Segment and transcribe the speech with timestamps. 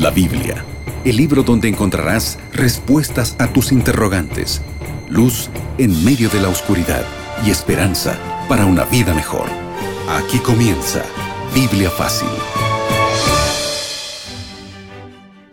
[0.00, 0.64] La Biblia,
[1.04, 4.62] el libro donde encontrarás respuestas a tus interrogantes,
[5.10, 7.04] luz en medio de la oscuridad
[7.44, 8.18] y esperanza
[8.48, 9.44] para una vida mejor.
[10.08, 11.02] Aquí comienza
[11.54, 12.30] Biblia Fácil.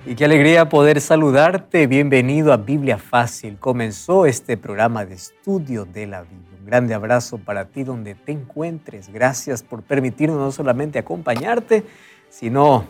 [0.05, 1.85] Y qué alegría poder saludarte.
[1.85, 3.57] Bienvenido a Biblia Fácil.
[3.57, 6.57] Comenzó este programa de estudio de la Biblia.
[6.57, 9.11] Un grande abrazo para ti donde te encuentres.
[9.11, 11.83] Gracias por permitirnos no solamente acompañarte,
[12.29, 12.85] sino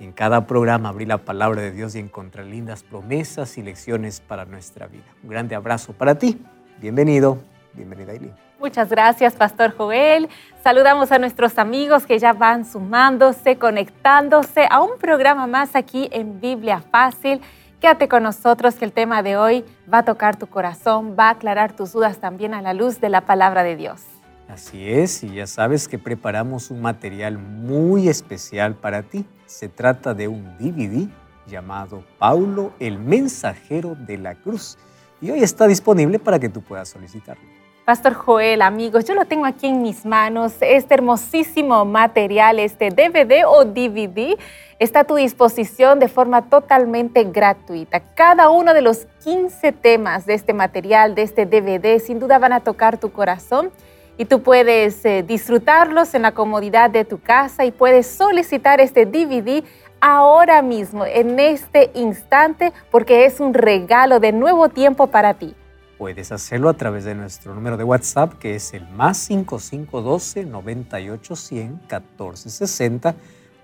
[0.00, 4.44] en cada programa abrir la palabra de Dios y encontrar lindas promesas y lecciones para
[4.44, 5.04] nuestra vida.
[5.22, 6.40] Un grande abrazo para ti.
[6.80, 7.38] Bienvenido,
[7.74, 8.34] bienvenida Aileen.
[8.60, 10.28] Muchas gracias, Pastor Joel.
[10.64, 16.40] Saludamos a nuestros amigos que ya van sumándose, conectándose a un programa más aquí en
[16.40, 17.40] Biblia Fácil.
[17.80, 21.30] Quédate con nosotros que el tema de hoy va a tocar tu corazón, va a
[21.30, 24.17] aclarar tus dudas también a la luz de la palabra de Dios.
[24.48, 29.26] Así es, y ya sabes que preparamos un material muy especial para ti.
[29.44, 31.06] Se trata de un DVD
[31.46, 34.78] llamado Paulo, el mensajero de la cruz.
[35.20, 37.42] Y hoy está disponible para que tú puedas solicitarlo.
[37.84, 40.54] Pastor Joel, amigos, yo lo tengo aquí en mis manos.
[40.60, 44.38] Este hermosísimo material, este DVD o DVD,
[44.78, 48.00] está a tu disposición de forma totalmente gratuita.
[48.14, 52.52] Cada uno de los 15 temas de este material, de este DVD, sin duda van
[52.52, 53.70] a tocar tu corazón
[54.18, 59.06] y tú puedes eh, disfrutarlos en la comodidad de tu casa y puedes solicitar este
[59.06, 59.62] DVD
[60.00, 65.54] ahora mismo, en este instante, porque es un regalo de nuevo tiempo para ti.
[65.96, 71.70] Puedes hacerlo a través de nuestro número de WhatsApp, que es el más 5512 9810
[71.70, 73.14] 1460,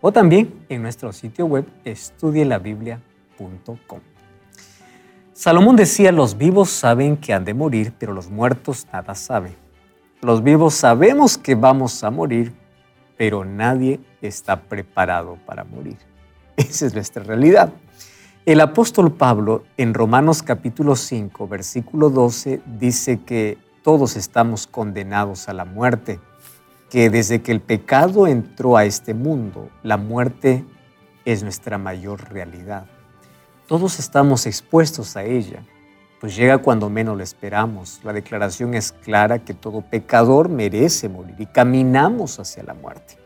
[0.01, 4.01] o también en nuestro sitio web estudielabiblia.com.
[5.33, 9.64] Salomón decía, los vivos saben que han de morir, pero los muertos nada saben.
[10.25, 12.55] Los vivos sabemos que vamos a morir,
[13.19, 15.99] pero nadie está preparado para morir.
[16.57, 17.75] Esa es nuestra realidad.
[18.47, 25.53] El apóstol Pablo en Romanos capítulo 5, versículo 12, dice que todos estamos condenados a
[25.53, 26.19] la muerte,
[26.89, 30.65] que desde que el pecado entró a este mundo, la muerte
[31.27, 32.87] es nuestra mayor realidad.
[33.69, 35.63] Todos estamos expuestos a ella
[36.25, 38.01] pues llega cuando menos lo esperamos.
[38.03, 43.19] La declaración es clara que todo pecador merece morir y caminamos hacia la muerte.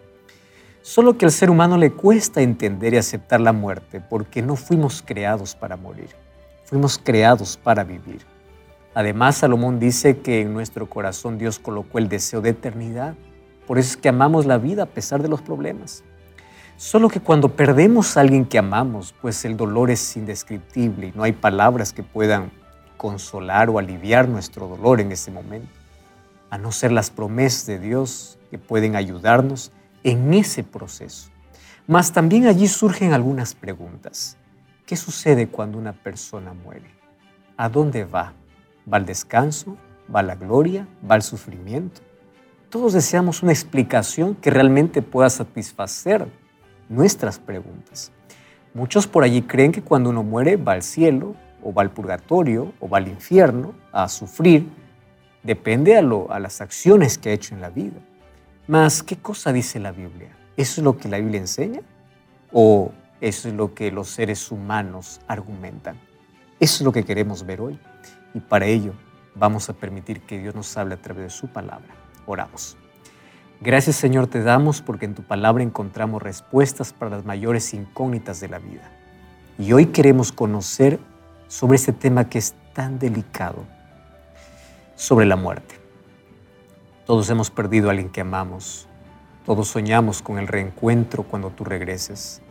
[0.82, 5.00] Solo que al ser humano le cuesta entender y aceptar la muerte porque no fuimos
[5.00, 6.08] creados para morir,
[6.64, 8.22] fuimos creados para vivir.
[8.94, 13.14] Además, Salomón dice que en nuestro corazón Dios colocó el deseo de eternidad.
[13.68, 16.02] Por eso es que amamos la vida a pesar de los problemas.
[16.76, 21.22] Solo que cuando perdemos a alguien que amamos, pues el dolor es indescriptible y no
[21.22, 22.57] hay palabras que puedan
[22.98, 25.72] consolar o aliviar nuestro dolor en ese momento,
[26.50, 29.72] a no ser las promesas de Dios que pueden ayudarnos
[30.04, 31.30] en ese proceso.
[31.86, 34.36] Mas también allí surgen algunas preguntas.
[34.84, 36.90] ¿Qué sucede cuando una persona muere?
[37.56, 38.34] ¿A dónde va?
[38.90, 39.76] ¿Va al descanso?
[40.14, 40.86] ¿Va a la gloria?
[41.10, 42.00] ¿Va al sufrimiento?
[42.70, 46.26] Todos deseamos una explicación que realmente pueda satisfacer
[46.88, 48.12] nuestras preguntas.
[48.74, 52.72] Muchos por allí creen que cuando uno muere va al cielo o va al purgatorio
[52.80, 54.68] o va al infierno a sufrir,
[55.42, 57.98] depende a, lo, a las acciones que ha hecho en la vida.
[58.66, 60.28] Mas, ¿qué cosa dice la Biblia?
[60.56, 61.80] ¿Eso es lo que la Biblia enseña?
[62.52, 65.96] ¿O eso es lo que los seres humanos argumentan?
[66.60, 67.78] Eso es lo que queremos ver hoy.
[68.34, 68.92] Y para ello
[69.34, 71.94] vamos a permitir que Dios nos hable a través de su palabra.
[72.26, 72.76] Oramos.
[73.60, 78.48] Gracias Señor te damos porque en tu palabra encontramos respuestas para las mayores incógnitas de
[78.48, 78.90] la vida.
[79.58, 81.00] Y hoy queremos conocer
[81.48, 83.64] sobre este tema que es tan delicado,
[84.94, 85.74] sobre la muerte.
[87.06, 88.86] Todos hemos perdido a alguien que amamos,
[89.46, 92.42] todos soñamos con el reencuentro cuando tú regreses.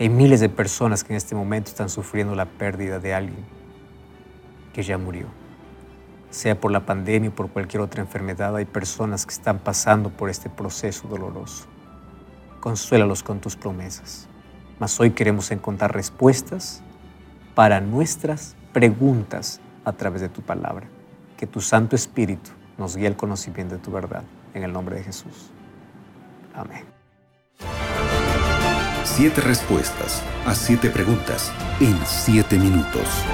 [0.00, 3.44] Hay miles de personas que en este momento están sufriendo la pérdida de alguien
[4.72, 5.26] que ya murió.
[6.30, 10.30] Sea por la pandemia o por cualquier otra enfermedad, hay personas que están pasando por
[10.30, 11.66] este proceso doloroso.
[12.58, 14.26] Consuélalos con tus promesas.
[14.80, 16.82] Mas hoy queremos encontrar respuestas
[17.54, 20.86] para nuestras preguntas a través de tu palabra.
[21.36, 24.22] Que tu Santo Espíritu nos guíe al conocimiento de tu verdad.
[24.54, 25.50] En el nombre de Jesús.
[26.54, 26.84] Amén.
[29.04, 33.24] Siete respuestas a siete preguntas en siete minutos.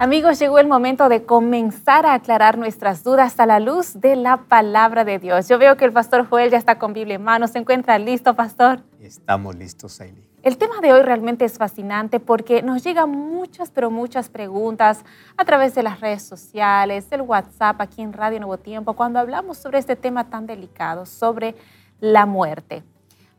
[0.00, 4.36] Amigos, llegó el momento de comenzar a aclarar nuestras dudas a la luz de la
[4.36, 5.48] palabra de Dios.
[5.48, 7.48] Yo veo que el pastor Joel ya está con Biblia en mano.
[7.48, 8.84] ¿Se encuentra listo, pastor?
[9.00, 10.27] Estamos listos, Aileen.
[10.44, 15.04] El tema de hoy realmente es fascinante porque nos llegan muchas, pero muchas preguntas
[15.36, 19.58] a través de las redes sociales, el WhatsApp, aquí en Radio Nuevo Tiempo, cuando hablamos
[19.58, 21.56] sobre este tema tan delicado, sobre
[21.98, 22.84] la muerte.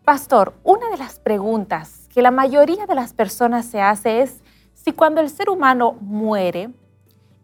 [0.04, 4.44] Pastor, una de las preguntas que la mayoría de las personas se hace es
[4.74, 6.70] si cuando el ser humano muere,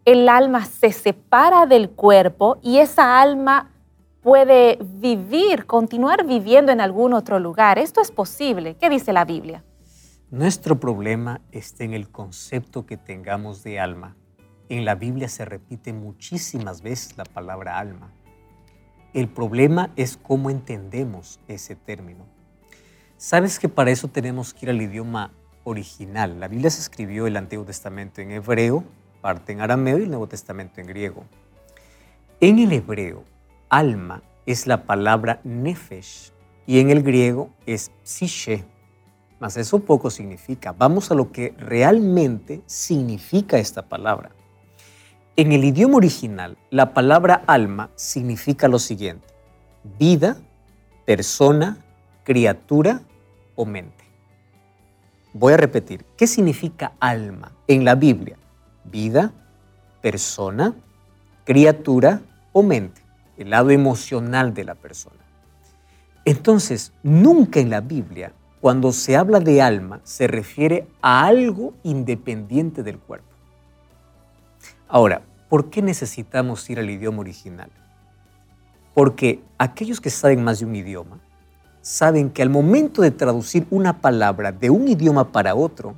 [0.04, 3.70] el alma se separa del cuerpo y esa alma
[4.26, 7.78] puede vivir, continuar viviendo en algún otro lugar.
[7.78, 8.74] ¿Esto es posible?
[8.74, 9.62] ¿Qué dice la Biblia?
[10.32, 14.16] Nuestro problema está en el concepto que tengamos de alma.
[14.68, 18.10] En la Biblia se repite muchísimas veces la palabra alma.
[19.14, 22.26] El problema es cómo entendemos ese término.
[23.18, 25.30] Sabes que para eso tenemos que ir al idioma
[25.62, 26.40] original.
[26.40, 28.82] La Biblia se escribió el Antiguo Testamento en hebreo,
[29.20, 31.22] parte en arameo y el Nuevo Testamento en griego.
[32.40, 33.22] En el hebreo,
[33.68, 36.32] alma es la palabra nefesh
[36.66, 38.64] y en el griego es psiche.
[39.38, 40.72] Mas eso poco significa.
[40.72, 44.30] Vamos a lo que realmente significa esta palabra.
[45.36, 49.26] En el idioma original, la palabra alma significa lo siguiente.
[49.98, 50.38] Vida,
[51.04, 51.84] persona,
[52.24, 53.02] criatura
[53.54, 54.04] o mente.
[55.34, 58.38] Voy a repetir, ¿qué significa alma en la Biblia?
[58.90, 59.32] vida,
[60.00, 60.74] persona,
[61.44, 62.20] criatura
[62.52, 63.02] o mente,
[63.36, 65.16] el lado emocional de la persona.
[66.24, 72.82] Entonces, nunca en la Biblia, cuando se habla de alma, se refiere a algo independiente
[72.82, 73.28] del cuerpo.
[74.88, 77.70] Ahora, ¿por qué necesitamos ir al idioma original?
[78.92, 81.20] Porque aquellos que saben más de un idioma
[81.80, 85.94] saben que al momento de traducir una palabra de un idioma para otro,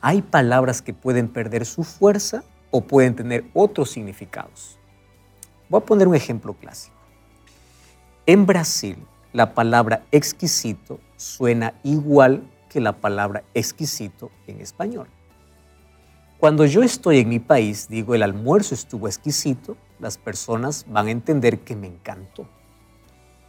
[0.00, 4.79] hay palabras que pueden perder su fuerza o pueden tener otros significados.
[5.70, 6.96] Voy a poner un ejemplo clásico.
[8.26, 8.96] En Brasil,
[9.32, 15.06] la palabra exquisito suena igual que la palabra exquisito en español.
[16.38, 21.12] Cuando yo estoy en mi país, digo el almuerzo estuvo exquisito, las personas van a
[21.12, 22.48] entender que me encantó.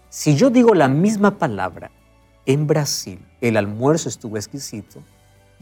[0.09, 1.89] Si yo digo la misma palabra
[2.45, 5.01] en Brasil, el almuerzo estuvo exquisito,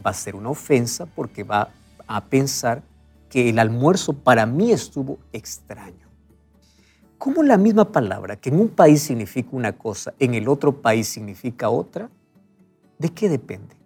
[0.04, 1.70] va a ser una ofensa porque va
[2.06, 2.82] a pensar
[3.30, 6.09] que el almuerzo para mí estuvo extraño.
[7.20, 11.06] ¿Cómo la misma palabra que en un país significa una cosa, en el otro país
[11.06, 12.08] significa otra?
[12.98, 13.76] ¿De qué depende?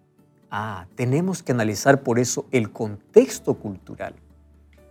[0.52, 4.14] Ah, tenemos que analizar por eso el contexto cultural.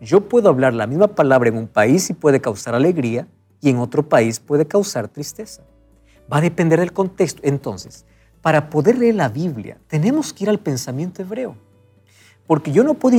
[0.01, 3.29] Yo puedo hablar la misma palabra en un país y puede causar alegría
[3.61, 5.63] y en otro país puede causar tristeza.
[6.29, 7.39] Va a depender del contexto.
[7.45, 8.05] Entonces,
[8.41, 11.55] para poder leer la Biblia, tenemos que ir al pensamiento hebreo.
[12.45, 13.15] Porque yo no puedo,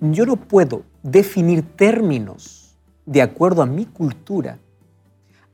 [0.00, 4.58] yo no puedo definir términos de acuerdo a mi cultura.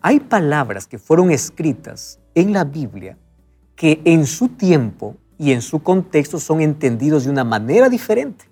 [0.03, 3.19] Hay palabras que fueron escritas en la Biblia
[3.77, 8.47] que en su tiempo y en su contexto son entendidos de una manera diferente.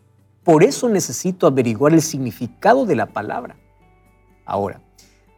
[0.44, 3.56] Por eso necesito averiguar el significado de la palabra.
[4.44, 4.80] Ahora,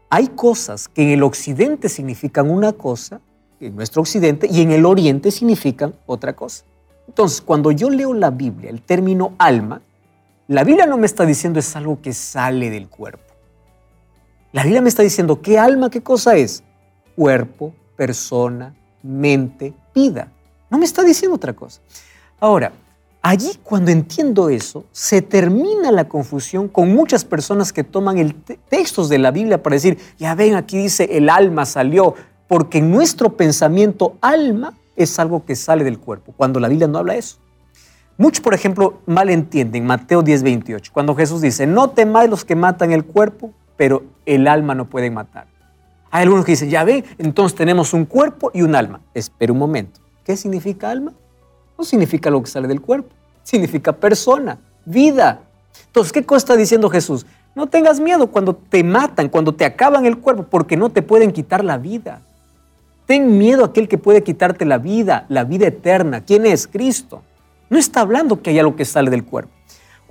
[0.08, 3.20] hay cosas que en el occidente significan una cosa
[3.60, 6.64] en nuestro occidente y en el oriente significan otra cosa.
[7.06, 9.82] Entonces, cuando yo leo la Biblia, el término alma,
[10.48, 13.29] la Biblia no me está diciendo es algo que sale del cuerpo.
[14.52, 16.64] La Biblia me está diciendo qué alma, qué cosa es.
[17.14, 20.32] Cuerpo, persona, mente, vida.
[20.70, 21.80] No me está diciendo otra cosa.
[22.40, 22.72] Ahora,
[23.22, 29.08] allí cuando entiendo eso, se termina la confusión con muchas personas que toman el textos
[29.08, 32.16] de la Biblia para decir, ya ven, aquí dice el alma salió,
[32.48, 36.98] porque en nuestro pensamiento alma es algo que sale del cuerpo, cuando la Biblia no
[36.98, 37.38] habla eso.
[38.18, 42.92] Muchos, por ejemplo, malentienden Mateo 10, 28, cuando Jesús dice, no temáis los que matan
[42.92, 45.46] el cuerpo, pero el alma no pueden matar.
[46.10, 49.00] Hay algunos que dicen, ya ve, entonces tenemos un cuerpo y un alma.
[49.14, 51.14] Espera un momento, ¿qué significa alma?
[51.78, 53.08] No significa lo que sale del cuerpo,
[53.42, 55.40] significa persona, vida.
[55.86, 57.24] Entonces, ¿qué cosa está diciendo Jesús?
[57.54, 61.32] No tengas miedo cuando te matan, cuando te acaban el cuerpo, porque no te pueden
[61.32, 62.20] quitar la vida.
[63.06, 66.20] Ten miedo a aquel que puede quitarte la vida, la vida eterna.
[66.20, 66.66] ¿Quién es?
[66.66, 67.22] Cristo.
[67.70, 69.54] No está hablando que hay algo que sale del cuerpo.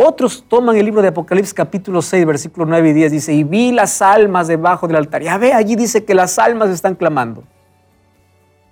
[0.02, 3.74] Otros toman el libro de Apocalipsis capítulo 6, versículo 9 y 10, dice, y vi
[3.74, 5.22] las almas debajo del altar.
[5.22, 7.44] Ya ve, allí dice que las almas están clamando.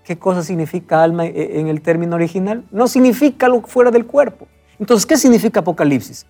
[0.06, 2.64] ¿Qué cosa significa alma e, en el término original?
[2.72, 4.48] No significa lo fuera del cuerpo.
[4.80, 6.26] Entonces, ¿qué significa Apocalipsis?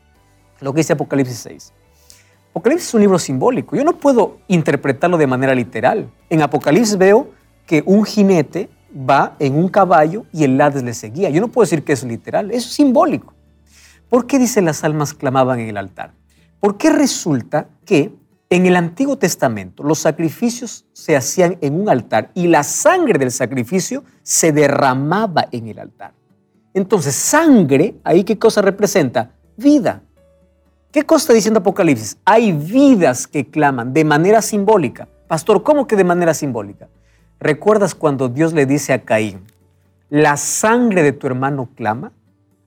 [0.62, 1.74] Lo que dice Apocalipsis 6.
[2.50, 3.76] Apocalipsis es un libro simbólico.
[3.76, 6.10] Yo no puedo interpretarlo de manera literal.
[6.28, 7.30] En Apocalipsis veo
[7.68, 11.30] que un jinete va en un caballo y el Hades le seguía.
[11.30, 13.37] Yo no puedo decir que es literal, es simbólico.
[14.10, 16.14] ¿Por qué dice las almas clamaban en el altar?
[16.60, 18.14] Porque resulta que
[18.50, 23.32] en el Antiguo Testamento los sacrificios se hacían en un altar y la sangre del
[23.32, 26.14] sacrificio se derramaba en el altar.
[26.74, 29.32] Entonces, sangre, ahí qué cosa representa?
[29.58, 30.04] Vida.
[30.92, 32.18] ¿Qué cosa está diciendo Apocalipsis?
[32.24, 35.10] Hay vidas que claman de manera simbólica.
[35.28, 36.88] Pastor, ¿cómo que de manera simbólica?
[37.40, 39.42] ¿Recuerdas cuando Dios le dice a Caín,
[40.10, 42.14] ¿la sangre de tu hermano clama?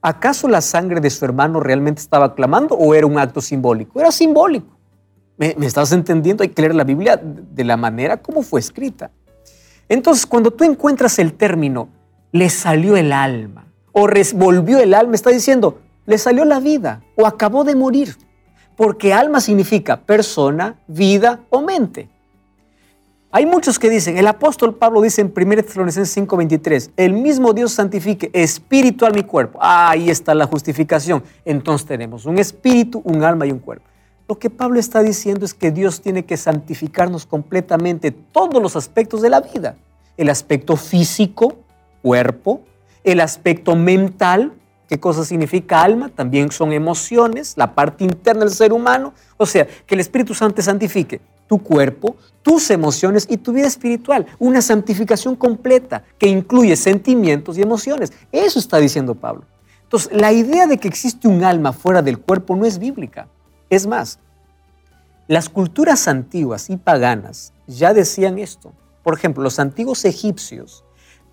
[0.02, 4.00] ¿Acaso la sangre de su hermano realmente estaba clamando o era un acto simbólico?
[4.00, 4.78] Era simbólico.
[5.36, 6.42] ¿Me, estás entendiendo?
[6.42, 9.10] Hay que leer la Biblia de la manera como fue escrita.
[9.88, 11.88] Entonces, cuando tú encuentras el término,
[12.32, 17.26] le salió el alma, o volvió el alma, está diciendo, le salió la vida, o
[17.26, 18.16] acabó de morir.
[18.76, 22.08] Porque alma significa persona, vida o mente.
[23.32, 27.70] Hay muchos que dicen, el apóstol Pablo dice en 1 Tesalonicenses 5:23, el mismo Dios
[27.70, 29.56] santifique espíritu a mi cuerpo.
[29.62, 31.22] ahí está la justificación.
[31.44, 33.86] Entonces tenemos un espíritu, un alma y un cuerpo.
[34.26, 39.22] Lo que Pablo está diciendo es que Dios tiene que santificarnos completamente todos los aspectos
[39.22, 39.76] de la vida.
[40.16, 41.54] El aspecto físico,
[42.02, 42.62] cuerpo,
[43.04, 44.54] el aspecto mental,
[44.88, 46.08] ¿qué cosa significa alma?
[46.08, 49.14] También son emociones, la parte interna del ser humano.
[49.36, 51.20] O sea, que el Espíritu Santo santifique
[51.50, 54.24] tu cuerpo, tus emociones y tu vida espiritual.
[54.38, 58.12] Una santificación completa que incluye sentimientos y emociones.
[58.30, 59.42] Eso está diciendo Pablo.
[59.82, 63.26] Entonces, la idea de que existe un alma fuera del cuerpo no es bíblica.
[63.68, 64.20] Es más,
[65.26, 68.72] las culturas antiguas y paganas ya decían esto.
[69.02, 70.84] Por ejemplo, los antiguos egipcios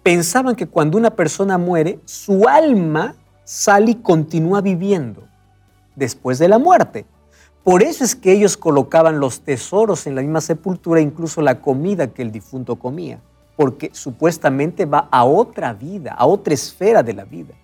[0.02, 5.28] pensaban que cuando una persona muere, su alma sale y continúa viviendo
[5.96, 7.06] después de la muerte.
[7.68, 12.08] Por eso es que ellos colocaban los tesoros en la misma sepultura, incluso la comida
[12.08, 13.20] que el difunto comía,
[13.58, 17.56] porque supuestamente va a otra vida, a otra esfera de la vida.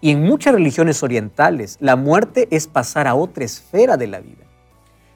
[0.00, 4.46] Y en muchas religiones orientales, la muerte es pasar a otra esfera de la vida.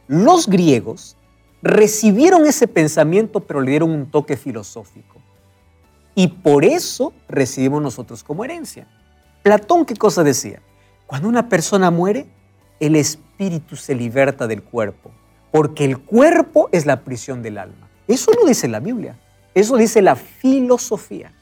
[0.09, 1.17] Los griegos
[1.63, 5.23] recibieron ese pensamiento, pero le dieron un toque filosófico.
[6.15, 8.87] Y por eso recibimos nosotros como herencia.
[9.43, 10.61] Platón, ¿qué cosa decía?
[11.07, 12.27] Cuando una persona muere,
[12.79, 13.32] el espíritu
[13.75, 15.11] se liberta del cuerpo,
[15.51, 17.89] porque el cuerpo es la prisión del alma.
[18.07, 19.19] Eso no dice la Biblia,
[19.55, 21.33] eso dice la filosofía.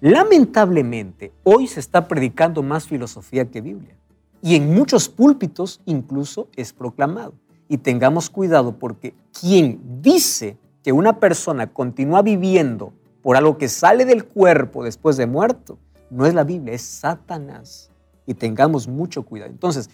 [0.00, 3.94] Lamentablemente, hoy se está predicando más filosofía que Biblia.
[4.42, 7.34] Y en muchos púlpitos incluso es proclamado.
[7.68, 14.06] Y tengamos cuidado porque quien dice que una persona continúa viviendo por algo que sale
[14.06, 17.90] del cuerpo después de muerto, no es la Biblia, es Satanás.
[18.26, 19.50] Y tengamos mucho cuidado.
[19.50, 19.90] Entonces,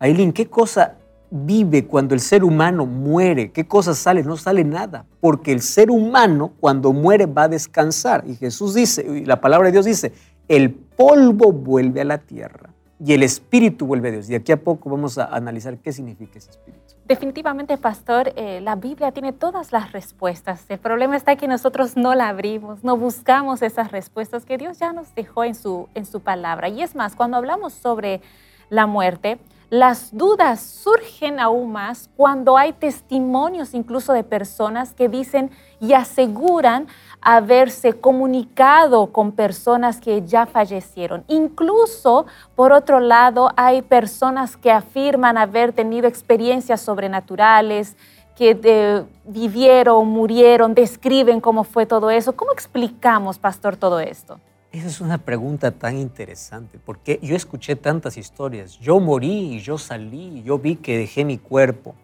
[0.00, 0.96] Aileen, ¿qué cosa
[1.30, 3.50] vive cuando el ser humano muere?
[3.50, 4.22] ¿Qué cosa sale?
[4.22, 8.24] No sale nada, porque el ser humano cuando muere va a descansar.
[8.26, 10.12] Y Jesús dice, y la palabra de Dios dice,
[10.46, 12.70] el polvo vuelve a la tierra
[13.04, 14.30] y el espíritu vuelve a Dios.
[14.30, 16.94] Y aquí a poco vamos a analizar qué significa ese espíritu.
[17.06, 20.64] Definitivamente, pastor, eh, la Biblia tiene todas las respuestas.
[20.68, 24.92] El problema está que nosotros no la abrimos, no buscamos esas respuestas que Dios ya
[24.92, 26.68] nos dejó en su, en su palabra.
[26.68, 28.20] Y es más, cuando hablamos sobre
[28.68, 29.38] la muerte,
[29.70, 36.86] las dudas surgen aún más cuando hay testimonios incluso de personas que dicen y aseguran
[37.20, 41.24] haberse comunicado con personas que ya fallecieron.
[41.28, 47.96] Incluso, por otro lado, hay personas que afirman haber tenido experiencias sobrenaturales,
[48.36, 52.34] que eh, vivieron, murieron, describen cómo fue todo eso.
[52.36, 54.38] ¿Cómo explicamos, pastor, todo esto?
[54.70, 58.78] Esa es una pregunta tan interesante, porque yo escuché tantas historias.
[58.78, 61.94] Yo morí y yo salí y yo vi que dejé mi cuerpo.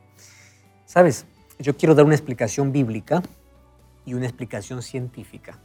[0.87, 1.27] Sabes,
[1.59, 3.23] yo quiero dar una explicación bíblica
[4.07, 5.59] y una explicación científica.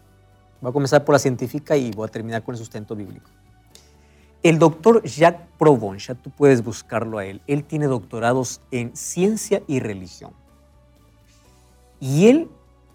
[0.60, 3.30] Voy a comenzar por la científica y voy a terminar con el sustento bíblico.
[4.44, 9.80] El doctor Jacques Provence, tú puedes buscarlo a él, él tiene doctorados en ciencia y
[9.80, 10.32] religión.
[12.02, 12.50] Y él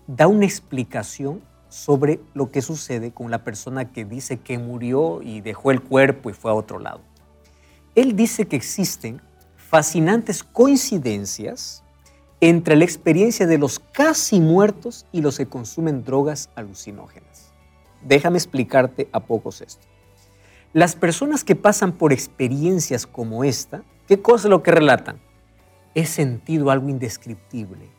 [0.06, 1.42] da una explicación
[1.74, 6.30] sobre lo que sucede con la persona que dice que murió y dejó el cuerpo
[6.30, 7.00] y fue a otro lado.
[7.96, 9.20] Él dice que existen
[9.56, 11.82] fascinantes coincidencias
[12.40, 17.52] entre la experiencia de los casi muertos y los que consumen drogas alucinógenas.
[18.04, 19.84] Déjame explicarte a pocos esto.
[20.72, 25.20] Las personas que pasan por experiencias como esta, ¿qué cosa es lo que relatan?
[25.96, 27.90] He sentido algo indescriptible.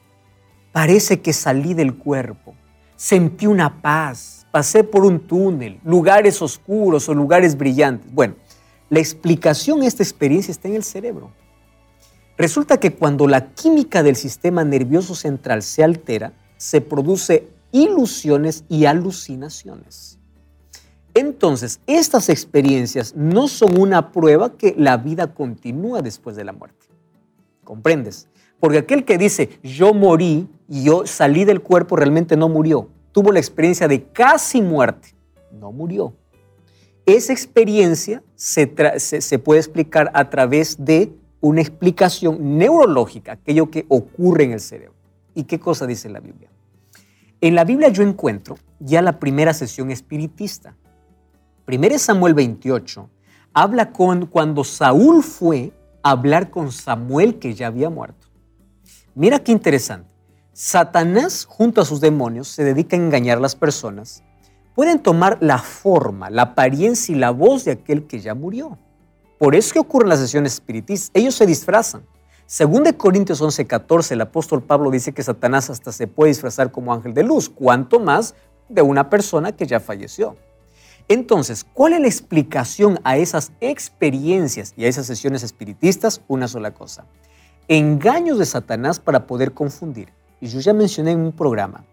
[0.71, 2.55] Parece que salí del cuerpo
[2.95, 8.11] sentí una paz, pasé por un túnel, lugares oscuros o lugares brillantes.
[8.13, 8.35] Bueno,
[8.89, 11.31] la explicación a esta experiencia está en el cerebro.
[12.37, 18.85] Resulta que cuando la química del sistema nervioso central se altera, se produce ilusiones y
[18.85, 20.19] alucinaciones.
[21.13, 26.87] Entonces, estas experiencias no son una prueba que la vida continúa después de la muerte.
[27.63, 28.27] ¿Comprendes?
[28.59, 32.89] Porque aquel que dice, yo morí y yo salí del cuerpo, realmente no murió.
[33.11, 35.15] Tuvo la experiencia de casi muerte.
[35.51, 36.13] No murió.
[37.05, 38.67] Esa experiencia se,
[39.37, 44.95] puede explicar a través de una explicación neurológica, aquello que ocurre en el cerebro.
[45.35, 46.49] ¿Y qué cosa dice la Biblia?
[47.41, 50.75] En la Biblia yo encuentro ya la primera sesión espiritista.
[51.67, 53.09] 1 Samuel 28
[53.53, 55.71] habla con cuando Saúl fue
[56.01, 58.24] a hablar con Samuel que ya había muerto.
[59.17, 60.09] Mira qué interesante.
[60.51, 64.23] Satanás junto a sus demonios se dedica a engañar a las personas.
[64.73, 68.77] Pueden tomar la forma, la apariencia y la voz de aquel que ya murió.
[69.39, 71.11] Por eso que ocurren las sesiones espiritistas.
[71.13, 72.05] Ellos se disfrazan.
[72.45, 76.93] Según de Corintios 11:14, el apóstol Pablo dice que Satanás hasta se puede disfrazar como
[76.93, 78.35] ángel de luz, cuanto más
[78.67, 80.35] de una persona que ya falleció.
[81.07, 86.21] Entonces, ¿cuál es la explicación a esas experiencias y a esas sesiones espiritistas?
[86.27, 87.05] Una sola cosa.
[87.67, 90.09] Engaños de Satanás para poder confundir.
[90.39, 91.83] Y yo ya mencioné en un programa,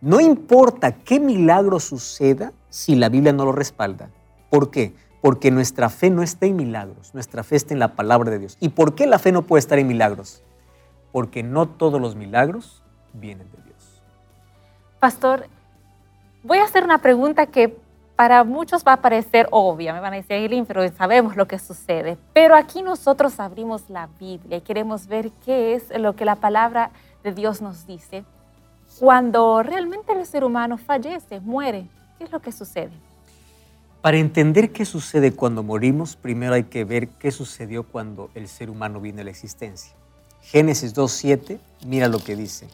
[0.00, 4.10] no importa qué milagro suceda si la Biblia no lo respalda.
[4.50, 4.94] ¿Por qué?
[5.20, 8.56] Porque nuestra fe no está en milagros, nuestra fe está en la palabra de Dios.
[8.58, 10.42] ¿Y por qué la fe no puede estar en milagros?
[11.12, 14.02] Porque no todos los milagros vienen de Dios.
[14.98, 15.46] Pastor,
[16.42, 17.78] voy a hacer una pregunta que
[18.22, 22.16] para muchos va a parecer obvia, me van a decir, pero sabemos lo que sucede.
[22.32, 26.92] Pero aquí nosotros abrimos la Biblia y queremos ver qué es lo que la palabra
[27.24, 28.24] de Dios nos dice.
[29.00, 32.92] Cuando realmente el ser humano fallece, muere, ¿qué es lo que sucede?
[34.02, 38.70] Para entender qué sucede cuando morimos, primero hay que ver qué sucedió cuando el ser
[38.70, 39.94] humano viene a la existencia.
[40.42, 42.68] Génesis 2.7, mira lo que dice.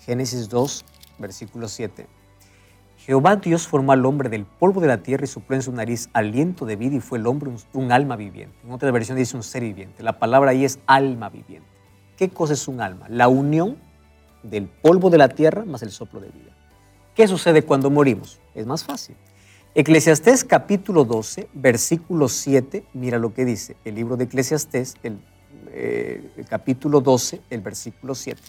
[0.00, 0.84] Génesis 2,
[1.20, 2.08] versículo 7.
[3.10, 6.08] Jehová Dios formó al hombre del polvo de la tierra y sopló en su nariz
[6.12, 8.56] aliento de vida y fue el hombre un, alma viviente.
[8.62, 10.04] En otra versión dice un ser viviente.
[10.04, 11.66] La palabra ahí es alma viviente.
[12.16, 13.08] ¿Qué cosa es un alma?
[13.08, 13.78] La unión
[14.44, 16.56] del polvo de la tierra más el soplo de vida.
[17.16, 18.38] ¿Qué sucede cuando morimos?
[18.54, 19.16] Es más fácil.
[19.74, 25.18] Eclesiastés capítulo 12, versículo 7, mira lo que dice el libro de Eclesiastés, el,
[25.72, 28.40] eh, capítulo 12, el versículo 7.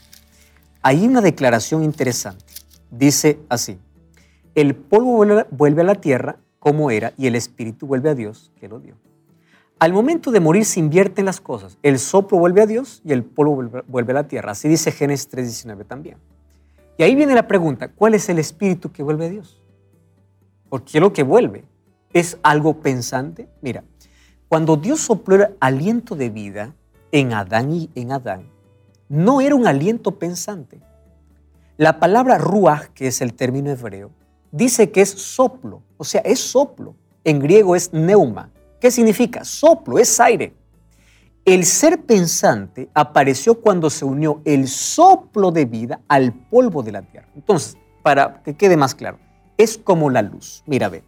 [0.84, 2.46] Hay una declaración interesante.
[2.92, 3.80] Dice así,
[4.56, 8.68] el polvo vuelve a la tierra como era y el espíritu vuelve a Dios que
[8.68, 8.96] lo dio.
[9.80, 11.80] Al momento de morir se invierten las cosas.
[11.82, 14.52] El soplo vuelve a Dios y el polvo vuelve a la tierra.
[14.52, 16.18] Así dice Génesis 3.19 también.
[17.00, 19.60] Y ahí viene la pregunta, ¿cuál es el espíritu que vuelve a Dios?
[20.70, 21.64] Porque lo que vuelve
[22.14, 23.50] es algo pensante.
[23.62, 23.84] Mira,
[24.48, 26.76] cuando Dios sopló el aliento de vida
[27.12, 28.44] en Adán y en Adán,
[29.10, 30.80] no era un aliento pensante.
[31.78, 34.12] La palabra ruach, que es el término hebreo,
[34.52, 36.96] dice que es soplo, o sea, es soplo.
[37.24, 38.50] En griego es neuma.
[38.80, 39.46] ¿Qué significa?
[39.46, 40.56] Soplo, es aire.
[41.46, 47.02] El ser pensante apareció cuando se unió el soplo de vida al polvo de la
[47.02, 47.28] tierra.
[47.36, 49.20] Entonces, para que quede más claro,
[49.58, 50.64] es como la luz.
[50.66, 51.04] Mira, ve.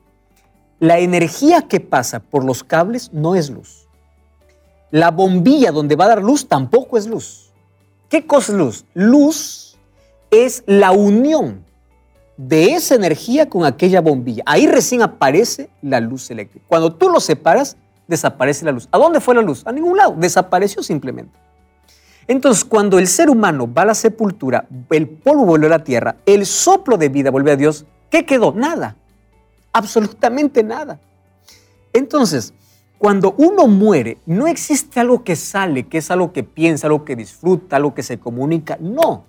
[0.79, 3.88] La energía que pasa por los cables no es luz.
[4.91, 7.51] La bombilla donde va a dar luz tampoco es luz.
[8.10, 8.86] ¿Qué cosa es luz?
[8.93, 9.77] Luz
[10.29, 11.62] es la unión
[12.38, 14.43] de esa energía con aquella bombilla.
[14.46, 16.65] Ahí recién aparece la luz eléctrica.
[16.67, 18.88] Cuando tú lo separas, desaparece la luz.
[18.91, 19.65] ¿A dónde fue la luz?
[19.65, 20.15] A ningún lado.
[20.17, 21.32] Desapareció simplemente.
[22.28, 26.15] Entonces, cuando el ser humano va a la sepultura, el polvo vuelve a la tierra,
[26.26, 28.54] el soplo de vida vuelve a Dios, ¿qué quedó?
[28.54, 28.96] Nada.
[29.74, 31.00] Absolutamente nada.
[31.91, 32.54] Entonces,
[32.98, 37.17] cuando uno muere, no existe algo que sale, que es algo que piensa, algo que
[37.17, 38.78] disfruta, algo que se comunica.
[38.80, 39.26] No.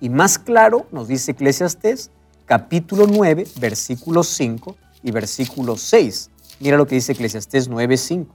[0.00, 2.10] Y más claro, nos dice Eclesiastes,
[2.48, 6.30] capítulo 9, versículo 5 y versículo 6.
[6.60, 8.34] Mira lo que dice Eclesiastés 9, 5.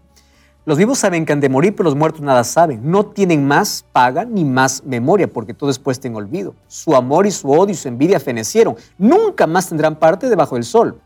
[0.65, 2.89] Los vivos saben que han de morir, pero los muertos nada saben.
[2.89, 6.53] No tienen más paga ni más memoria, porque todo es puesto en olvido.
[6.67, 8.75] Su amor y su odio y su envidia fenecieron.
[8.97, 11.01] Nunca más tendrán parte debajo del sol.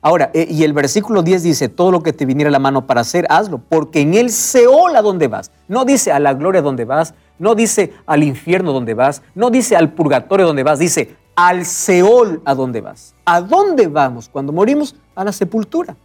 [0.00, 2.86] Ahora, eh, y el versículo 10 dice, todo lo que te viniera a la mano
[2.86, 5.50] para hacer, hazlo, porque en el Seol a donde vas.
[5.66, 9.76] No dice a la gloria donde vas, no dice al infierno donde vas, no dice
[9.76, 13.14] al purgatorio donde vas, dice al Seol a dónde vas.
[13.24, 14.94] ¿A dónde vamos cuando morimos?
[15.14, 15.96] A la sepultura.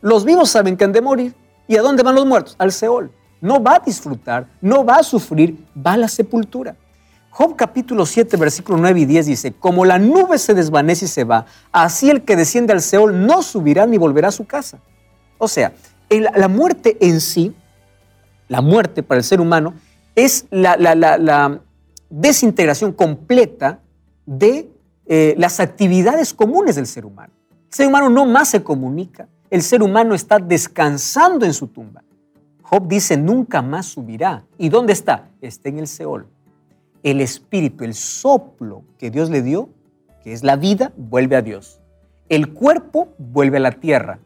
[0.00, 1.34] Los vivos saben que han de morir.
[1.66, 2.56] ¿Y a dónde van los muertos?
[2.58, 3.10] Al Seol.
[3.40, 6.76] No va a disfrutar, no va a sufrir, va a la sepultura.
[7.30, 11.22] Job capítulo 7, versículo 9 y 10 dice, como la nube se desvanece y se
[11.22, 14.80] va, así el que desciende al Seol no subirá ni volverá a su casa.
[15.36, 15.72] O sea,
[16.10, 17.54] la muerte en sí,
[18.48, 19.74] la muerte para el ser humano,
[20.16, 21.60] es la, la
[22.10, 23.80] desintegración completa
[24.26, 24.68] de
[25.08, 27.32] eh, las actividades comunes del ser humano.
[27.68, 32.02] El ser humano no más se comunica, el ser humano está descansando en su tumba.
[32.62, 34.44] Job dice, nunca más subirá.
[34.58, 35.30] ¿Y dónde está?
[35.40, 36.26] Está en el Seol.
[37.02, 39.70] El espíritu, el soplo que Dios le dio,
[40.22, 41.80] que es la vida, vuelve a Dios.
[42.28, 44.18] El cuerpo vuelve a la tierra,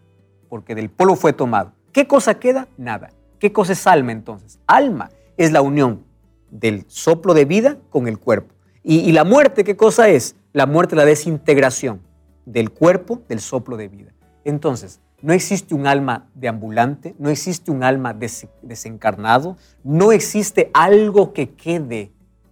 [0.48, 1.72] porque del polvo fue tomado.
[1.92, 2.66] ¿Qué cosa queda?
[2.76, 3.10] Nada.
[3.38, 4.58] ¿Qué cosa es alma entonces?
[4.66, 6.04] Alma es la unión
[6.50, 8.52] del soplo de vida con el cuerpo.
[8.82, 10.34] ¿Y, y la muerte qué cosa es?
[10.52, 12.02] La muerte la desintegración
[12.44, 14.12] del cuerpo del soplo de vida.
[14.44, 21.50] Entonces, No existe un alma deambulante, no existe un alma desencarnado, no existe algo que
[21.50, 22.10] quede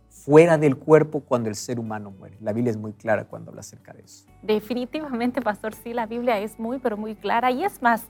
[0.08, 2.36] fuera del cuerpo cuando el ser humano muere.
[2.40, 4.24] La Biblia es muy clara cuando habla acerca de eso.
[4.42, 7.50] Definitivamente, pastor, sí, la Biblia es muy, pero muy clara.
[7.50, 8.04] Y es más,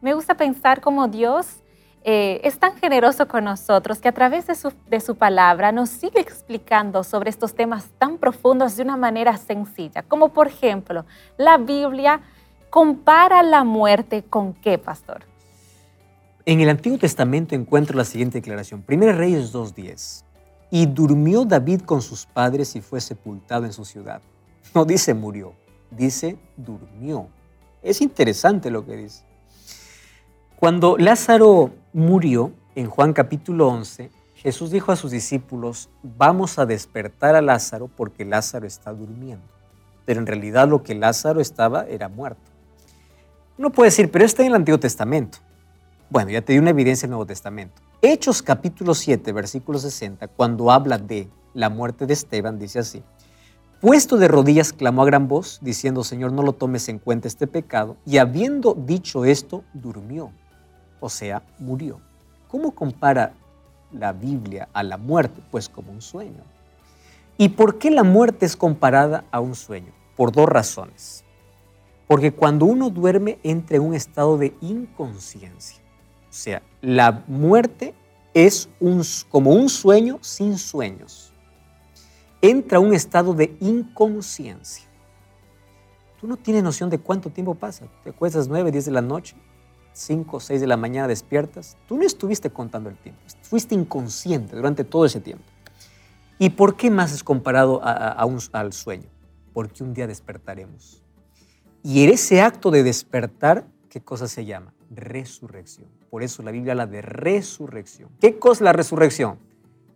[0.00, 1.59] me gusta pensar cómo Dios
[2.02, 5.90] eh, es tan generoso con nosotros que a través de su, de su, palabra nos
[5.90, 10.02] sigue explicando sobre estos temas tan profundos de una manera sencilla.
[10.02, 11.04] Como por ejemplo,
[11.36, 12.22] la Biblia
[12.70, 15.24] compara la muerte con qué, pastor?
[16.46, 18.82] En el Antiguo Testamento encuentro la siguiente declaración.
[18.88, 20.24] 1 Reyes 2.10.
[20.70, 24.22] Y durmió David con sus padres y fue sepultado en su ciudad.
[24.74, 25.52] No dice murió,
[25.90, 27.28] dice durmió.
[27.82, 29.29] Es interesante lo que dice.
[30.60, 37.34] Cuando Lázaro murió, en Juan capítulo 11, Jesús dijo a sus discípulos, vamos a despertar
[37.34, 39.46] a Lázaro porque Lázaro está durmiendo.
[40.04, 42.42] Pero en realidad lo que Lázaro estaba era muerto.
[43.56, 45.38] Uno puede decir, pero está en el Antiguo Testamento.
[46.10, 47.80] Bueno, ya te di una evidencia en el Nuevo Testamento.
[48.02, 53.02] Hechos capítulo 7, versículo 60, cuando habla de la muerte de Esteban, dice así.
[53.80, 57.46] Puesto de rodillas, clamó a gran voz, diciendo, Señor, no lo tomes en cuenta este
[57.46, 57.96] pecado.
[58.04, 60.32] Y habiendo dicho esto, durmió,
[61.00, 62.00] o sea, murió.
[62.48, 63.34] ¿Cómo compara
[63.92, 65.40] la Biblia a la muerte?
[65.50, 66.42] Pues como un sueño.
[67.38, 69.92] ¿Y por qué la muerte es comparada a un sueño?
[70.16, 71.24] Por dos razones.
[72.06, 75.80] Porque cuando uno duerme entra en un estado de inconsciencia.
[76.28, 77.94] O sea, la muerte
[78.34, 81.32] es un, como un sueño sin sueños.
[82.42, 84.84] Entra un estado de inconsciencia.
[86.20, 87.86] Tú no tienes noción de cuánto tiempo pasa.
[88.04, 89.36] Te acuestas 9, 10 de la noche,
[89.92, 91.76] 5, 6 de la mañana despiertas.
[91.86, 93.20] Tú no estuviste contando el tiempo.
[93.42, 95.44] Fuiste inconsciente durante todo ese tiempo.
[96.38, 99.08] ¿Y por qué más es comparado al sueño?
[99.52, 101.00] Porque un día despertaremos
[101.82, 104.74] y en ese acto de despertar, ¿qué cosa se llama?
[104.90, 105.88] Resurrección.
[106.10, 108.10] Por eso la Biblia habla de resurrección.
[108.20, 109.38] ¿Qué cosa es la resurrección?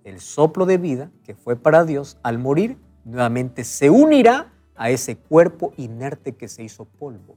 [0.03, 5.17] El soplo de vida que fue para Dios al morir, nuevamente se unirá a ese
[5.17, 7.37] cuerpo inerte que se hizo polvo.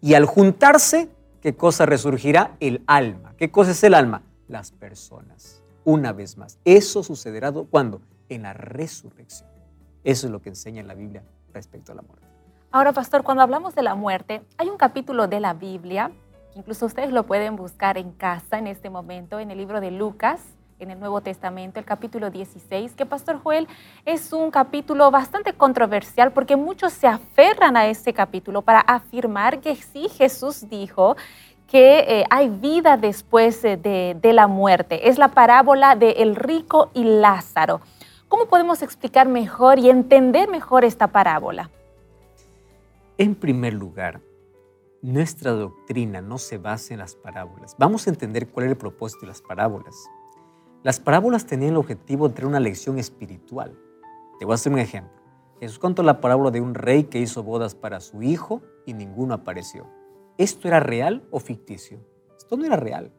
[0.00, 1.08] Y al juntarse,
[1.42, 2.56] ¿qué cosa resurgirá?
[2.60, 3.34] El alma.
[3.36, 4.22] ¿Qué cosa es el alma?
[4.48, 5.62] Las personas.
[5.84, 6.58] Una vez más.
[6.64, 8.00] Eso sucederá cuando?
[8.28, 9.50] En la resurrección.
[10.04, 12.26] Eso es lo que enseña la Biblia respecto a la muerte.
[12.70, 16.10] Ahora, pastor, cuando hablamos de la muerte, hay un capítulo de la Biblia,
[16.54, 20.40] incluso ustedes lo pueden buscar en casa en este momento, en el libro de Lucas,
[20.82, 23.68] en el Nuevo Testamento, el capítulo 16, que Pastor Joel
[24.04, 29.76] es un capítulo bastante controversial porque muchos se aferran a ese capítulo para afirmar que
[29.76, 31.16] sí, Jesús dijo
[31.68, 35.08] que eh, hay vida después de, de, la muerte.
[35.08, 37.80] Es la parábola de el rico y Lázaro.
[38.28, 41.70] ¿Cómo podemos explicar mejor y entender mejor esta parábola?
[43.16, 44.20] En primer lugar,
[45.00, 47.74] nuestra doctrina no se basa en las parábolas.
[47.78, 49.94] Vamos a entender cuál es el propósito de las parábolas.
[50.82, 53.78] Las parábolas tenían el objetivo de tener una lección espiritual.
[54.40, 55.22] Te voy a hacer un ejemplo.
[55.60, 59.34] Jesús contó la parábola de un rey que hizo bodas para su hijo y ninguno
[59.34, 59.86] apareció.
[60.38, 62.00] ¿Esto era real o ficticio?
[62.36, 63.12] Esto no era real.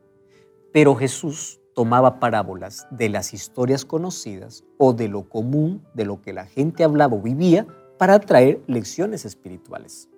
[0.73, 6.33] Pero Jesús tomaba parábolas de las historias conocidas o de lo común, de lo que
[6.33, 7.65] la gente hablaba o vivía,
[7.97, 10.09] para traer lecciones espirituales.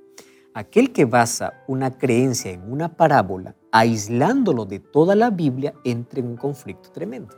[0.56, 6.28] Aquel que basa una creencia en una parábola, aislándolo de toda la Biblia, entra en
[6.28, 7.36] un conflicto tremendo.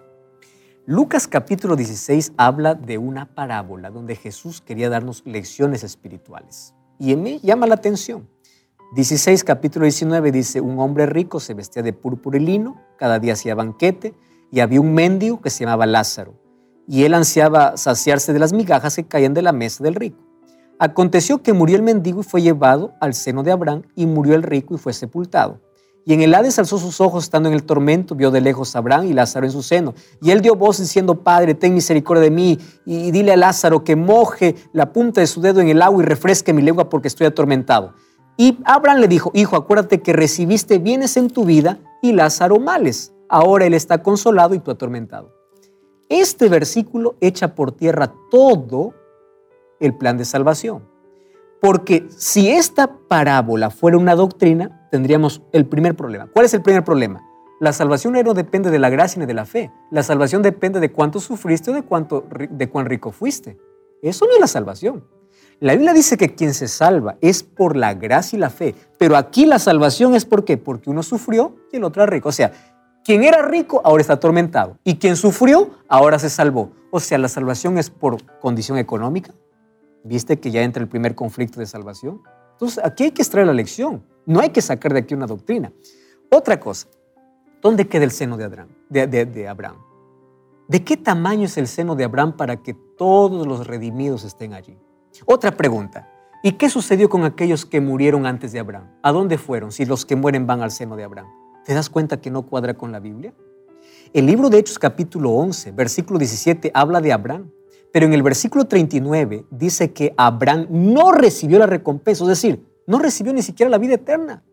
[0.86, 6.75] Lucas capítulo 16 habla de una parábola donde Jesús quería darnos lecciones espirituales.
[6.99, 8.30] Y me llama la atención.
[8.93, 13.34] 16 capítulo 19 dice, un hombre rico se vestía de púrpura y lino, cada día
[13.34, 14.13] hacía banquete,
[14.51, 16.36] y había un mendigo que se llamaba Lázaro,
[16.88, 20.27] y él ansiaba saciarse de las migajas que caían de la mesa del rico.
[20.80, 24.44] Aconteció que murió el mendigo y fue llevado al seno de Abraham, y murió el
[24.44, 25.60] rico y fue sepultado.
[26.06, 28.80] Y en el Hades alzó sus ojos estando en el tormento, vio de lejos a
[28.80, 29.94] Abraham y Lázaro en su seno.
[30.22, 33.98] Y él dio voz diciendo, Padre, ten misericordia de mí, y dile a Lázaro que
[33.98, 37.28] moje la punta de su dedo en el agua y refresque mi lengua porque estoy
[37.28, 37.94] atormentado.
[38.38, 43.13] Y Abraham le dijo, Hijo, acuérdate que recibiste bienes en tu vida y Lázaro males.
[43.28, 45.34] Ahora él está consolado y tú atormentado.
[46.08, 48.94] Este versículo echa por tierra todo
[49.80, 50.84] el plan de salvación.
[51.62, 56.28] Porque si esta parábola fuera una doctrina, tendríamos el primer problema.
[56.32, 57.24] ¿Cuál es el primer problema?
[57.60, 59.72] La salvación no depende de la gracia ni de la fe.
[59.90, 63.58] La salvación depende de cuánto sufriste o de, cuánto, de cuán rico fuiste.
[64.04, 65.04] Eso no es la salvación.
[65.60, 69.18] La Biblia dice que quien se salva es por la gracia y la fe, pero
[69.18, 70.56] aquí la salvación es por qué?
[70.56, 72.30] Porque uno sufrió y el otro es rico.
[72.30, 72.52] O sea,
[73.04, 76.74] quien era rico ahora está atormentado y quien sufrió ahora se salvó.
[76.92, 79.34] O sea, la salvación es por condición económica,
[80.08, 82.22] ¿Viste que ya entra el primer conflicto de salvación?
[82.54, 84.04] Entonces, aquí hay que extraer la lección.
[84.26, 85.72] No hay que sacar de aquí una doctrina.
[86.32, 86.88] Otra cosa,
[87.62, 88.70] ¿dónde queda el seno de Abraham?
[88.89, 89.78] De, Abraham?
[90.67, 94.78] ¿De qué tamaño es el seno de Abraham para que todos los redimidos estén allí?
[95.26, 96.10] Otra pregunta,
[96.41, 98.89] ¿y qué sucedió con aquellos que murieron antes de Abraham?
[99.04, 101.28] ¿A dónde fueron si los que mueren van al seno de Abraham?
[101.65, 103.34] ¿Te das cuenta que no cuadra con la Biblia?
[104.13, 107.52] El libro de Hechos capítulo 11, versículo 17, habla de Abraham,
[107.91, 113.00] pero en el versículo 39 dice que Abraham no recibió la recompensa, es decir, no
[113.00, 114.43] recibió ni siquiera la vida eterna.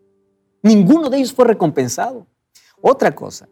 [0.61, 2.27] Ninguno de ellos fue recompensado.
[2.81, 3.47] Otra cosa,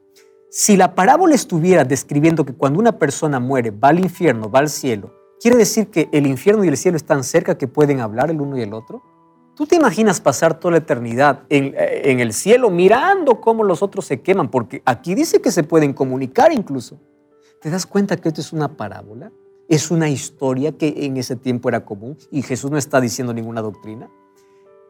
[0.49, 4.69] si la parábola estuviera describiendo que cuando una persona muere va al infierno, va al
[4.69, 8.39] cielo, ¿quiere decir que el infierno y el cielo están cerca que pueden hablar el
[8.39, 9.01] uno y el otro?
[9.55, 14.21] ¿Tú te imaginas pasar toda la eternidad en, el cielo mirando cómo los otros se
[14.21, 14.49] queman?
[14.49, 16.99] Porque aquí dice que se pueden comunicar incluso.
[17.61, 19.31] ¿Te das cuenta que esto es una parábola?
[19.73, 23.61] Es una historia que en ese tiempo era común y Jesús no está diciendo ninguna
[23.61, 24.09] doctrina.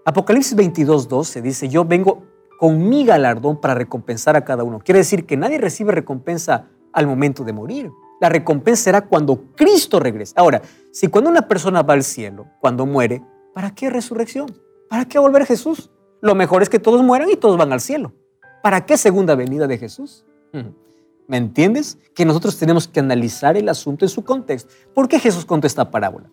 [0.05, 2.23] Apocalipsis 22, 12 dice, yo vengo
[2.59, 4.79] con mi galardón para recompensar a cada uno.
[4.79, 7.91] Quiere decir que nadie recibe recompensa al momento de morir.
[8.19, 10.33] La recompensa será cuando Cristo regrese.
[10.35, 13.21] Ahora, si cuando una persona va al cielo, cuando muere,
[13.53, 14.47] ¿Para qué resurrección?
[14.89, 15.91] ¿Para qué volver Jesús?
[16.21, 18.13] Lo mejor es que todos mueran y todos van al cielo.
[18.63, 20.25] ¿Para qué segunda venida de Jesús?
[21.27, 21.97] ¿Me entiendes?
[22.13, 24.73] Que nosotros tenemos que analizar el asunto en su contexto.
[24.93, 26.29] ¿Por qué Jesús contó esta parábola?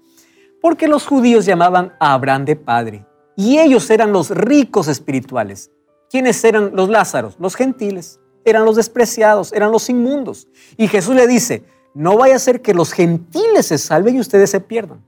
[0.60, 5.70] Porque los judíos llamaban a Abraham de padre y ellos eran los ricos espirituales.
[6.10, 7.36] ¿Quiénes eran los Lázaros?
[7.38, 8.20] Los gentiles.
[8.44, 10.48] Eran los despreciados, eran los inmundos.
[10.76, 14.50] Y Jesús le dice, no vaya a ser que los gentiles se salven y ustedes
[14.50, 15.04] se pierdan.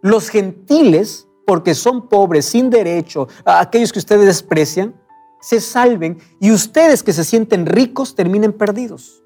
[0.00, 4.94] Los gentiles porque son pobres, sin derecho, a aquellos que ustedes desprecian,
[5.42, 9.24] se salven y ustedes que se sienten ricos terminen perdidos.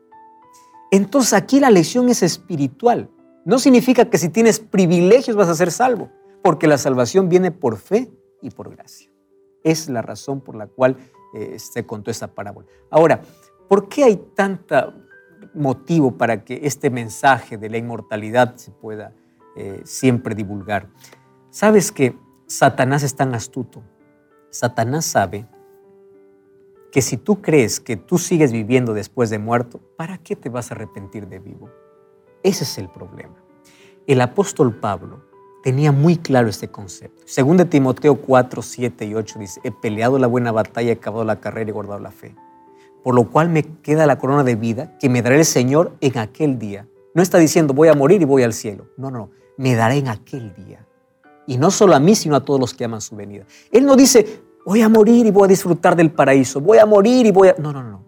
[0.90, 3.10] Entonces aquí la lección es espiritual.
[3.44, 6.10] No significa que si tienes privilegios vas a ser salvo,
[6.42, 9.10] porque la salvación viene por fe y por gracia.
[9.62, 10.96] Es la razón por la cual
[11.34, 12.66] eh, se contó esta parábola.
[12.90, 13.20] Ahora,
[13.68, 14.94] ¿por qué hay tanto
[15.54, 19.12] motivo para que este mensaje de la inmortalidad se pueda
[19.54, 20.88] eh, siempre divulgar?
[21.50, 23.82] Sabes que Satanás es tan astuto.
[24.50, 25.46] Satanás sabe
[26.96, 30.70] que si tú crees que tú sigues viviendo después de muerto, ¿para qué te vas
[30.70, 31.68] a arrepentir de vivo?
[32.42, 33.34] Ese es el problema.
[34.06, 35.20] El apóstol Pablo
[35.62, 37.22] tenía muy claro este concepto.
[37.26, 41.22] Según de Timoteo 4, 7 y 8 dice, he peleado la buena batalla, he acabado
[41.26, 42.34] la carrera y guardado la fe.
[43.04, 46.16] Por lo cual me queda la corona de vida que me dará el Señor en
[46.16, 46.88] aquel día.
[47.12, 48.86] No está diciendo voy a morir y voy al cielo.
[48.96, 49.28] No, no,
[49.58, 50.86] me dará en aquel día.
[51.46, 53.44] Y no solo a mí, sino a todos los que aman su venida.
[53.70, 57.24] Él no dice, voy a morir y voy a disfrutar del paraíso, voy a morir
[57.24, 57.54] y voy a...
[57.56, 58.04] No, no, no.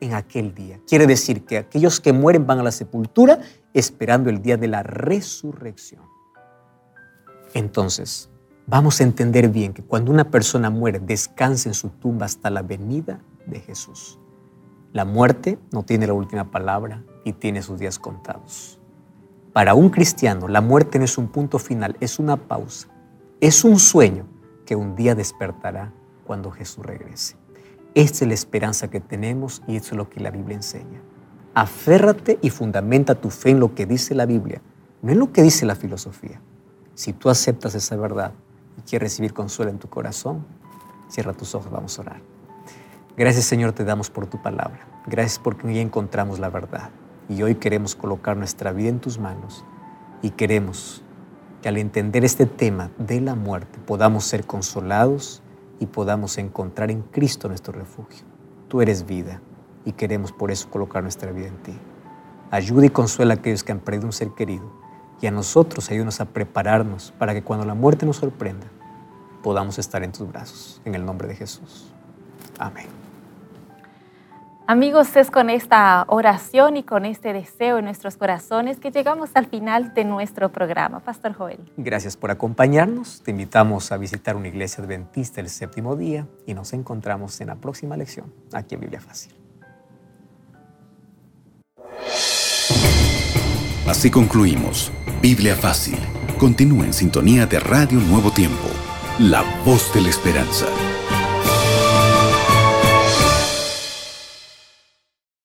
[0.00, 0.80] En aquel día.
[0.88, 3.40] Quiere decir que aquellos que mueren van a la sepultura
[3.74, 6.02] esperando el día de la resurrección.
[7.52, 8.30] Entonces,
[8.66, 12.62] vamos a entender bien que cuando una persona muere, descansa en su tumba hasta la
[12.62, 14.18] venida de Jesús.
[14.94, 18.80] La muerte no tiene la última palabra y tiene sus días contados.
[19.52, 22.88] Para un cristiano, la muerte no es un punto final, es una pausa.
[23.38, 24.24] Es un sueño
[24.70, 25.92] que un día despertará
[26.24, 27.34] cuando Jesús regrese.
[27.96, 31.00] Esta es la esperanza que tenemos y eso es lo que la Biblia enseña.
[31.54, 34.62] Aférrate y fundamenta tu fe en lo que dice la Biblia,
[35.02, 36.40] no en lo que dice la filosofía.
[36.94, 38.32] Si tú aceptas esa verdad
[38.78, 40.46] y quieres recibir consuelo en tu corazón,
[41.08, 42.20] cierra tus ojos, vamos a orar.
[43.16, 44.86] Gracias Señor te damos por tu palabra.
[45.08, 46.90] Gracias porque hoy encontramos la verdad.
[47.28, 49.64] Y hoy queremos colocar nuestra vida en tus manos
[50.22, 51.02] y queremos
[51.62, 55.42] que al entender este tema de la muerte podamos ser consolados
[55.78, 58.24] y podamos encontrar en Cristo nuestro refugio.
[58.68, 59.40] Tú eres vida
[59.84, 61.76] y queremos por eso colocar nuestra vida en ti.
[62.50, 64.70] Ayuda y consuela a aquellos que han perdido un ser querido
[65.20, 68.66] y a nosotros ayúdanos a prepararnos para que cuando la muerte nos sorprenda
[69.42, 70.80] podamos estar en tus brazos.
[70.84, 71.92] En el nombre de Jesús.
[72.58, 73.09] Amén.
[74.70, 79.46] Amigos, es con esta oración y con este deseo en nuestros corazones que llegamos al
[79.46, 81.00] final de nuestro programa.
[81.00, 81.58] Pastor Joel.
[81.76, 83.20] Gracias por acompañarnos.
[83.24, 87.56] Te invitamos a visitar una iglesia adventista el séptimo día y nos encontramos en la
[87.56, 89.32] próxima lección aquí en Biblia Fácil.
[93.88, 95.98] Así concluimos Biblia Fácil.
[96.38, 98.68] Continúa en sintonía de Radio Nuevo Tiempo,
[99.18, 100.66] la voz de la esperanza.